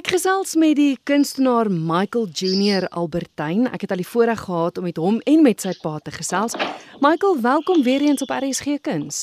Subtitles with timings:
[0.00, 3.66] Ek gesels met die kunstenaar Michael Junior Albertyn.
[3.68, 6.56] Ek het al die voorreg gehad om met hom en met sy pa te gesels.
[7.04, 9.18] Michael, welkom weer eens op RSG Kuns.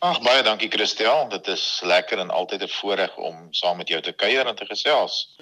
[0.00, 1.26] Ag baie dankie Christel.
[1.34, 4.64] Dit is lekker en altyd 'n voorreg om saam met jou te kuier en te
[4.64, 5.36] gesels.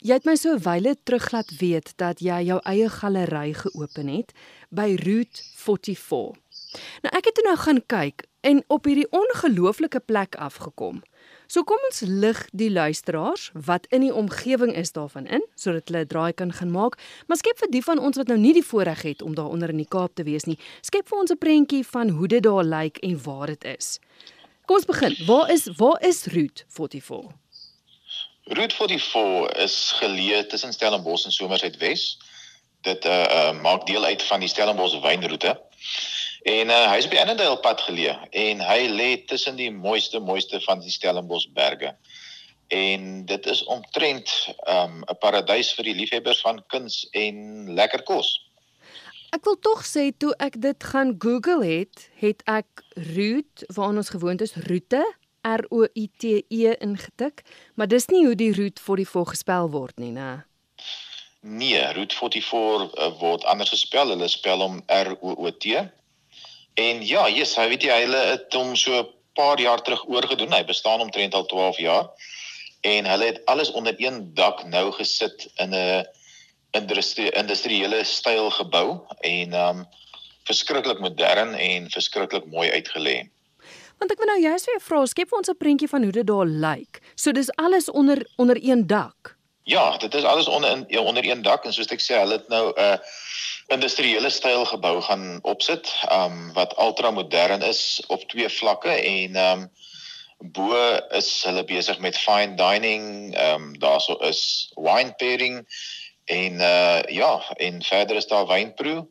[0.00, 4.08] Jy het my so 'n wyle terug laat weet dat jy jou eie galery geopen
[4.08, 4.32] het
[4.70, 6.40] by Route 44.
[7.02, 11.02] Nou ek het toe nou gaan kyk en op hierdie ongelooflike plek afgekom.
[11.46, 16.04] So kom ons lig die luisteraars wat in die omgewing is daarvan in sodat hulle
[16.04, 16.98] 'n draai kan gaan maak.
[17.26, 19.76] Maar skep vir die van ons wat nou nie die voorreg het om daaronder in
[19.76, 22.98] die Kaap te wees nie, skep vir ons 'n prentjie van hoe dit daar lyk
[22.98, 23.98] en waar dit is.
[24.66, 25.14] Kom ons begin.
[25.26, 27.30] Waar is waar is Route 44?
[28.44, 32.18] Route 44 is geleë tussen Stellenbosch en Somersuidwes.
[32.82, 35.60] Dit uh, uh maak deel uit van die Stellenbosch wynroete.
[36.46, 40.60] En uh, hy is die Annandale pad geleë en hy lê tussen die mooiste mooiste
[40.62, 41.90] van die Stellenbosch berge.
[42.70, 44.30] En dit is omtrent
[44.70, 48.30] um, 'n um, paradys vir die liefhebbers van kuns en lekker kos.
[49.34, 54.14] Ek wil tog sê toe ek dit gaan Google het, het ek route waar ons
[54.14, 55.02] gewoond is roete
[55.42, 57.42] R O U T E ingetik,
[57.74, 60.46] maar dis nie hoe die route vir die volg gespel word nie, né?
[61.42, 64.14] Nee, route 44 uh, word anders gespel.
[64.14, 65.74] Hulle spel hom R O O T
[66.76, 70.52] En ja, yes, hy weet jy hy het hom so 'n paar jaar terug oorgedoen.
[70.52, 72.10] Hy bestaan omtrent al 12 jaar.
[72.80, 76.06] En hulle het alles onder een dak nou gesit in 'n
[76.70, 79.86] industrie industriële styl gebou en um
[80.44, 83.16] verskriklik modern en verskriklik mooi uitgelê.
[83.98, 86.26] Want ek wil nou juist weer vra, skep vir ons 'n prentjie van hoe dit
[86.26, 87.00] daar lyk.
[87.14, 89.36] So dis alles onder onder een dak.
[89.64, 92.48] Ja, dit is alles onder in onder een dak en soos ek sê, hulle het
[92.48, 92.98] nou 'n uh,
[93.66, 99.66] industriële styl gebou gaan opsit, um wat ultra modern is op twee vlakke en um
[100.54, 100.76] bo
[101.16, 105.62] is hulle besig met fine dining, um daarso is wine pairing
[106.24, 109.06] en uh ja, en verder is daar wynproe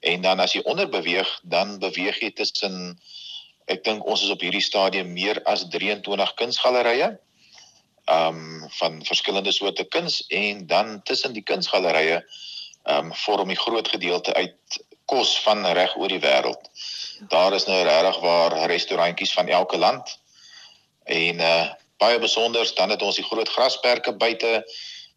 [0.00, 2.98] en dan as jy onder beweeg, dan beweeg jy tussen
[3.70, 7.12] ek dink ons is op hierdie stadium meer as 23 kunsgalerye
[8.10, 12.24] um van verskillende soorte kuns en dan tussen die kunsgalerye
[12.82, 16.70] ehm um, vorm die groot gedeelte uit kos van reg oor die wêreld.
[17.28, 20.18] Daar is nou regtig waar restaurantjies van elke land.
[21.04, 21.70] En uh
[22.02, 24.64] baie besonder, dan het ons die groot grasperke buite.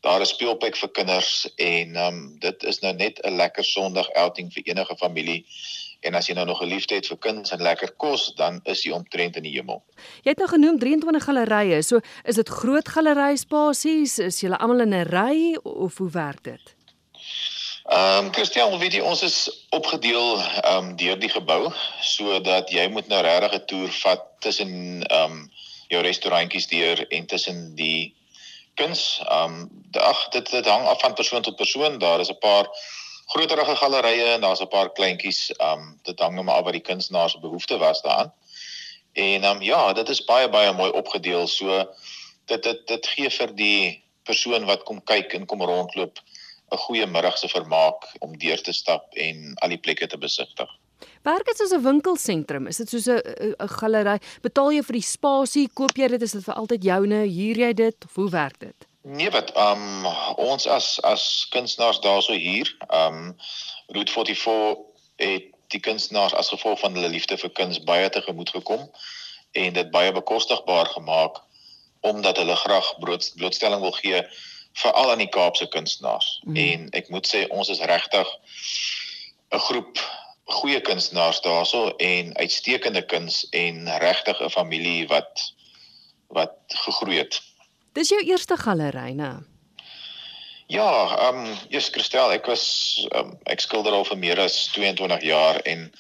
[0.05, 4.11] Daar is speelplek vir kinders en ehm um, dit is nou net 'n lekker Sondag
[4.13, 5.45] outing vir enige familie.
[6.05, 8.83] En as jy nou nog 'n liefde het vir kuns en lekker kos, dan is
[8.83, 9.83] jy omtrent in die hemel.
[10.21, 11.81] Jy het nou genoem 23 gallerye.
[11.81, 14.19] So is dit groot gallerye spasies?
[14.19, 16.74] Is julle almal in 'n ry of hoe werk dit?
[17.85, 21.67] Ehm um, Christian, weet jy ons is opgedeel ehm um, deur die gebou
[22.01, 25.35] sodat jy moet nou regtig 'n toer vat tussen ehm um,
[25.93, 28.15] jou restaurantjies deur en tussen die
[28.81, 29.21] kuns.
[29.29, 29.69] Ehm um,
[30.01, 31.99] ag dit dit hang af van persoon tot persoon.
[32.01, 32.65] Daar is 'n paar
[33.35, 35.51] groterige gallerye en daar's 'n paar kleintjies.
[35.51, 38.33] Ehm um, dit hang nou maar af wat die kunstenaar se behoefte was daaraan.
[39.13, 41.47] En ehm um, ja, dit is baie baie mooi opgedeel.
[41.47, 41.85] So
[42.45, 46.19] dit dit dit gee vir die persoon wat kom kyk en kom rondloop
[46.71, 50.69] 'n goeie middag se vermaak om deur te stap en al die plekke te besigtig.
[51.23, 52.67] Werk dit soos 'n winkelsentrum?
[52.67, 53.21] Is dit soos 'n
[53.59, 54.19] 'n galery?
[54.41, 55.69] Betaal jy vir die spasie?
[55.73, 56.21] Koop jy dit?
[56.21, 57.21] Is dit vir altyd joune?
[57.25, 57.95] Huur jy dit?
[58.05, 58.87] Of hoe werk dit?
[59.01, 60.05] Nee, wat um
[60.37, 63.35] ons as as kunstenaars daarso hier, um
[63.87, 64.77] Route 44
[65.15, 68.89] het die kunstenaars as gevolg van hulle liefde vir kuns baie tegemoet gekom
[69.51, 71.41] en dit baie bekostigbaar gemaak
[72.01, 74.21] omdat hulle graag blootstelling wil gee
[74.75, 76.41] veral aan die Kaapse kunstenaars.
[76.43, 76.55] Mm.
[76.55, 78.27] En ek moet sê ons is regtig
[79.51, 79.99] 'n groep
[80.45, 85.53] goeie kunstenaars daarso en uitstekende kuns en regtig 'n familie wat
[86.27, 87.41] wat gegroei het.
[87.93, 89.43] Dis jou eerste galery, né?
[90.67, 92.63] Ja, ehm um, Jesus Christel, ek was
[93.15, 95.91] um, ek skilder al vir meer as 22 jaar en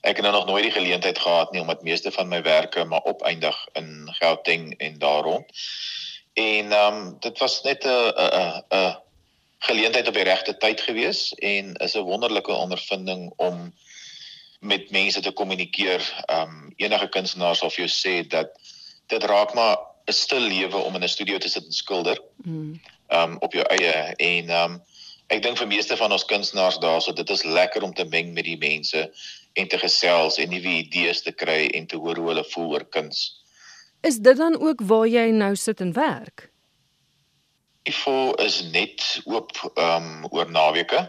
[0.00, 3.02] ek het nou nog nooit die geleentheid gehad nie om met meeste van my-werke maar
[3.02, 5.50] opeindig in Gauteng en daar rond.
[6.32, 8.96] En ehm um, dit was net 'n 'n 'n
[9.58, 13.74] geleentheid op die regte tyd gewees en is 'n wonderlike ondervinding om
[14.60, 16.24] met mense te kommunikeer.
[16.26, 18.48] Ehm um, enige kunstenaar sal vir jou sê dat
[19.06, 19.76] dit raak maar
[20.06, 22.20] 'n stil lewe om in 'n studio te sit en skilder.
[22.36, 22.80] Mm.
[23.06, 24.82] Ehm um, op jou eie en ehm um,
[25.26, 28.44] ek dink vir meeste van ons kunstenaars daarso dit is lekker om te meng met
[28.44, 29.12] die mense
[29.52, 32.84] en te gesels en nuwe idees te kry en te hoor hoe hulle voel oor
[32.84, 33.41] kuns.
[34.02, 36.50] Is dit dan ook waar jy nou sit en werk?
[37.82, 41.02] Ifo is net oop ehm um, oor naweke.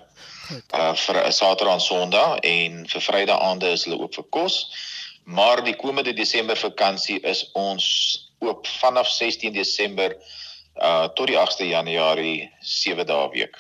[0.78, 4.58] Uh vir 'n Saterdag en Sondag en vir Vrydag aande is hulle oop vir kos.
[5.24, 7.86] Maar die komende Desember vakansie is ons
[8.40, 10.14] oop vanaf 16 Desember
[10.82, 13.58] uh tot die 8de Januarie 7 dae week.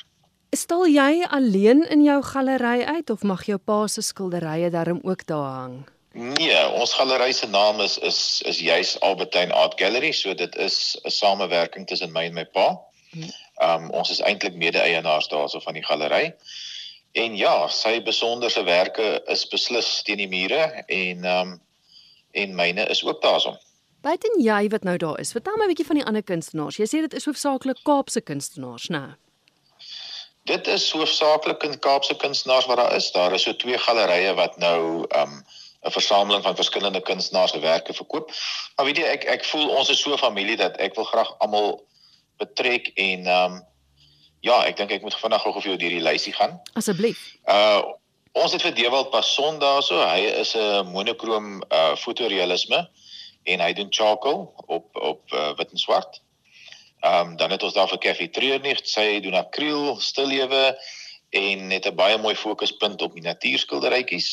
[0.53, 5.25] Stal jy alleen in jou galery uit of mag jou pa se skilderye daarom ook
[5.25, 5.77] daar hang?
[6.13, 10.98] Nee, ons galery se naam is is is juis Albertine Art Gallery, so dit is
[11.04, 12.80] 'n samewerking tussen my en my pa.
[13.12, 13.30] Hmm.
[13.62, 16.36] Um ons is eintlik mede-eienaars daarso van die galery.
[17.12, 21.62] En ja, sy besondersewerke is beslis teen die mure en um
[22.31, 23.57] en myne is ook daarso.
[24.01, 26.77] Buiten jy wat nou daar is, vertel my 'n bietjie van die ander kunstenaars.
[26.77, 29.15] Jy sê dit is hoofsaaklik Kaapse kunstenaars, né?
[30.45, 33.12] Dit is hoofsaaklik in Kaapse kunstenaars wat daar is.
[33.12, 35.45] Daar is so twee gallerye wat nou um
[35.83, 38.31] 'n versameling van verskillende kunstenaars se werke verkoop.
[38.75, 41.35] Maar weet jy, ek ek voel ons is so 'n familie dat ek wil graag
[41.38, 41.83] almal
[42.38, 43.65] betrek en um
[44.39, 46.62] ja, ek dink ek moet vinnig gou vir jou deur die lysie gaan.
[46.74, 47.19] Asseblief.
[47.47, 47.81] Uh
[48.33, 50.01] ons het vir Dewald Passon daarso.
[50.01, 52.89] Hy is 'n monokroom uh fotorealisme
[53.44, 56.21] en hy doen charcoal op op uh, wit en swart.
[57.03, 60.77] Ehm um, dan het ons daar vir Cafe Treurnig, sy doen akriel, stillewe
[61.29, 64.29] en net 'n baie mooi fokuspunt op miniatuurskilderytjies.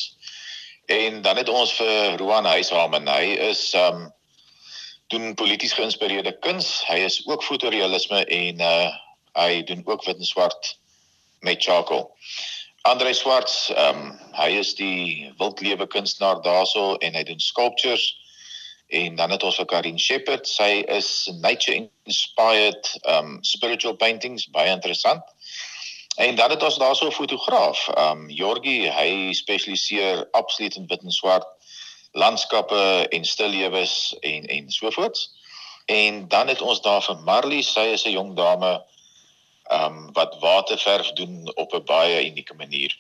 [0.91, 3.07] En dan het ons vir Roan Huishamen.
[3.09, 4.09] Hy is ehm um,
[5.11, 6.69] doen polities geïnspireerde kuns.
[6.87, 8.91] Hy is ook fotorealisme en uh
[9.39, 10.79] hy doen ook wit en swart
[11.47, 12.09] met charcoal.
[12.83, 18.11] Andre Swarts, ehm um, hy is die wildlewe kunstenaar daarso en hy doen sculptures
[18.91, 20.49] en dan het ons vir Karin Shepherd.
[20.49, 25.23] Sy is nature inspired um spiritual paintings, baie interessant.
[26.17, 31.11] En dan het ons daarso 'n fotograaf, um Jorgie, hy spesialiseer absoluut in wit en
[31.11, 31.47] swart
[32.13, 35.31] landskappe en stillewes en en so voort.
[35.85, 38.85] En dan het ons daar vir Marley, sy is 'n jong dame
[39.71, 42.99] um wat waterverf doen op 'n baie unieke manier.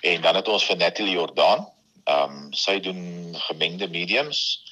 [0.00, 1.68] En dan het ons vir Natalie Jordan,
[2.04, 4.62] um sy doen gemengde mediums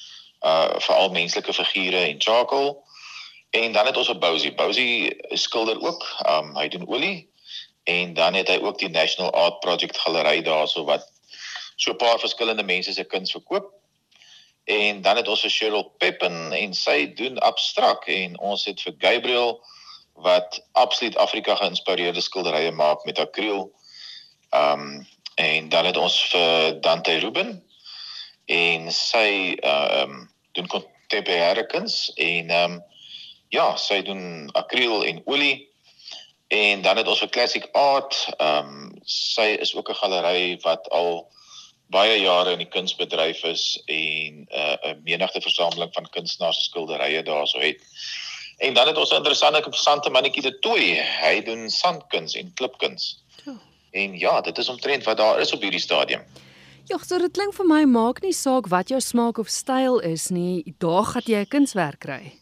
[0.41, 2.85] uh veral menslike figure en charcoal.
[3.51, 4.55] En dan het ons 'n Bousie.
[4.55, 6.07] Bousie skilder ook.
[6.29, 7.35] Um hy doen olie
[7.87, 11.07] en dan het hy ook die National Art Project galery daarso wat
[11.77, 13.73] so 'n paar verskillende mense se kuns verkoop.
[14.65, 18.95] En dan het ons vir Cheryl Peppen en sy doen abstrakt en ons het vir
[18.99, 19.61] Gabriel
[20.13, 23.71] wat absoluut Afrika geïnspireerde skilderye maak met akriel.
[24.51, 27.65] Um en dan het ons vir Dante Ruben
[28.45, 32.83] en sy uh um doen contemporêre kuns en ehm um,
[33.49, 35.69] ja, sy doen akriel en olie.
[36.49, 40.89] En dan het ons vir classic art, ehm um, sy is ook 'n galery wat
[40.89, 41.27] al
[41.87, 46.63] baie jare in die kunsbedryf is en eh, 'n uh, menigte versameling van kunstenaars se
[46.63, 47.83] skilderye daarso het.
[48.57, 51.01] En dan het ons 'n interessante interessante mannetjie de Tooi.
[51.21, 53.25] Hy doen sandkuns en klipkuns.
[53.47, 53.55] Oh.
[53.91, 56.25] En ja, dit is omtrent wat daar is op hierdie stadium.
[56.85, 60.29] Ja, so dit klink vir my maak nie saak wat jou smaak of styl is
[60.29, 62.33] nie, daar gaan jy 'n kunswerk kry.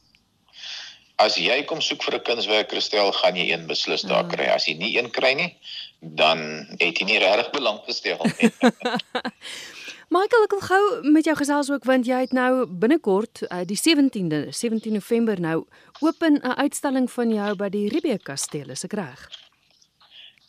[1.17, 4.31] As jy kom soek vir 'n kunswerk, Christel, gaan jy een beslis daar mm.
[4.31, 4.47] kry.
[4.51, 5.57] As jy nie een kry nie,
[6.01, 8.51] dan het jy nie regtig belang gestel nie.
[10.15, 13.79] Michael, ek wil gou met jou gesels ook want jy het nou binnekort uh, die
[13.79, 15.65] 17de, 17 November nou
[16.01, 19.31] open 'n uitstalling van jou by die Riebeek Kasteel, is ek reg?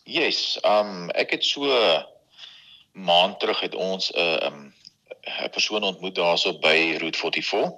[0.04, 1.66] Yes, um ek het so
[2.92, 4.74] maand terug het ons 'n uh, 'n um,
[5.46, 7.72] 'n persoon ontmoet daarso by Route 44.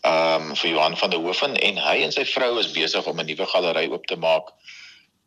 [0.00, 3.20] Ehm um, vir Johan van der Hoeven en hy en sy vrou is besig om
[3.20, 4.52] 'n nuwe galery oop te maak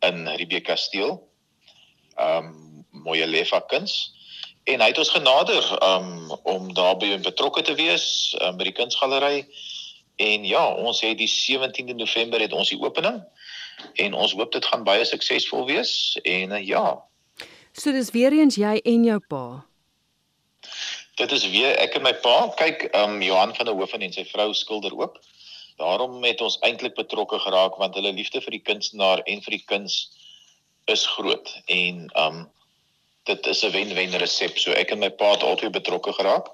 [0.00, 1.20] in Riebeek Kasteel.
[2.16, 4.14] Ehm um, Moye Lefa Kuns.
[4.64, 9.46] En hy het ons genader um, om daarbey betrokke te wees um, by die kunsgalery.
[10.16, 13.22] En ja, ons het die 17de November het ons die opening
[13.94, 17.02] en ons hoop dit gaan baie suksesvol wees en uh, ja,
[17.72, 19.44] So dis weer eens jy en jou pa.
[21.20, 22.36] Dit is weer ek en my pa.
[22.56, 25.20] Kyk, ehm um, Johan van der Hoeven en sy vrou skilder ook.
[25.76, 29.64] Daarom het ons eintlik betrokke geraak want hulle liefde vir die kunstenaar en vir die
[29.66, 29.98] kuns
[30.90, 32.50] is groot en ehm um,
[33.24, 34.58] dit is 'n wen-wen resep.
[34.58, 36.48] So ek en my pa het altyd betrokke geraak.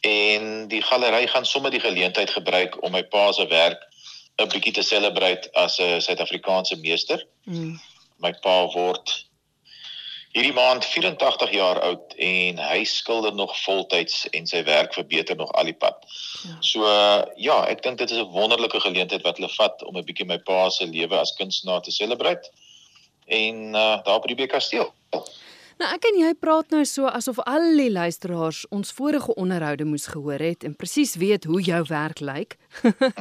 [0.00, 3.80] En die galery gaan sommer die geleentheid gebruik om my pa se werk
[4.36, 7.26] 'n bietjie te celebrate as 'n Suid-Afrikaanse meester.
[7.44, 7.80] Mm.
[8.16, 9.26] My pa word
[10.34, 15.52] hierdie maand 84 jaar oud en hy skilder nog voltyds en sy werk verbeter nog
[15.54, 16.00] al die pad.
[16.42, 16.56] Ja.
[16.60, 16.90] So
[17.38, 20.38] ja, ek dink dit is 'n wonderlike geleentheid wat hulle vat om 'n bietjie my
[20.38, 22.50] pa se lewe as kunstenaar te celebrate
[23.26, 24.92] en uh, daar by die kasteel.
[25.80, 30.06] Nou ek en jy praat nou so asof al die luisteraars ons vorige onderhoude moes
[30.12, 32.54] gehoor het en presies weet hoe jou werk lyk.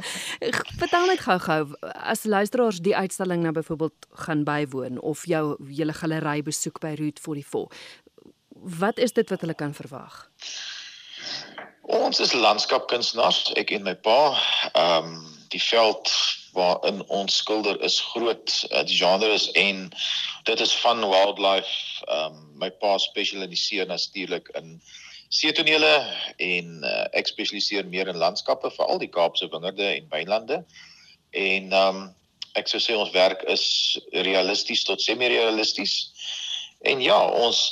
[0.82, 1.64] Vertel net gou-gou
[2.14, 7.22] as luisteraars die uitstalling nou byvoorbeeld gaan bywoon of jou hele galery besoek by Route
[7.22, 7.66] 44.
[8.80, 10.30] Wat is dit wat hulle kan verwag?
[11.84, 14.38] Ons is landskapkunstenaars, ek en my pa.
[14.74, 15.22] Ehm um,
[15.54, 16.10] die veld
[16.54, 19.90] waarin ons skilder is groot uh, die genre is en
[20.44, 21.74] dit is van wildlife.
[22.08, 24.78] Um my pa spesialiseer natuurlik in
[25.34, 25.94] seetonele
[26.38, 30.62] en uh, ek spesialiseer meer in landskappe veral die Kaapse wingerde en wynlande.
[31.32, 32.04] En um
[32.54, 33.66] ek sou sê ons werk is
[34.14, 35.96] realisties tot semi-realisties.
[36.86, 37.64] En ja ons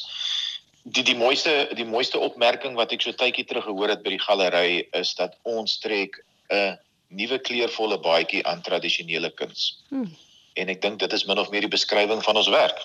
[0.83, 4.23] die die mooiste die mooiste opmerking wat ek so tydjie terug gehoor het by die
[4.23, 6.17] galery is dat ons trek
[6.50, 6.79] 'n
[7.12, 9.84] nuwe kleurvolle baadjie aan tradisionele kuns.
[9.89, 10.10] Hmm.
[10.53, 12.80] En ek dink dit is min of meer die beskrywing van ons werk.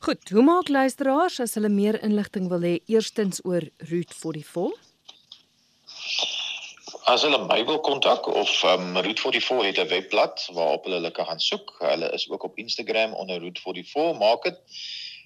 [0.00, 4.70] Goed, hoe maak luisteraars as hulle meer inligting wil hê eerstens oor Route 44?
[7.10, 11.26] As hulle my wil kontak of um, Route 44 het 'n webblad waarop hulle lekker
[11.26, 11.74] gaan soek.
[11.78, 14.58] Hulle is ook op Instagram onder Route 44 maak dit.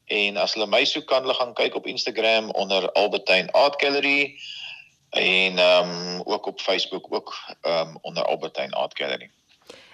[0.07, 4.37] En as hulle my soek kan hulle gaan kyk op Instagram onder Albertine Art Gallery
[5.15, 9.31] en ehm um, ook op Facebook ook ehm um, onder Albertine Art Gallery.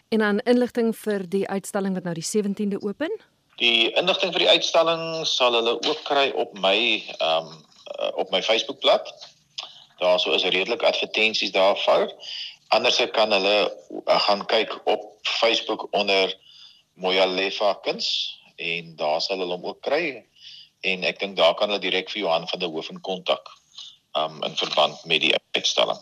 [0.09, 3.21] En dan inligting vir die uitstalling wat nou die 17de open?
[3.57, 7.69] Die inligting vir die uitstalling sal hulle ook kry op my ehm um,
[8.15, 9.13] op my Facebookblad.
[9.99, 12.13] Daar sou is redelik advertensies daarvoor.
[12.69, 16.37] Anders kan hulle uh, gaan kyk op Facebook onder
[16.95, 20.25] Moyalefa Kuns en daar sal hulle hom ook kry
[20.81, 23.60] en ek dink daar kan hulle direk vir Johan van der Hoof in kontak
[24.13, 26.01] um in verband met die uitstalling.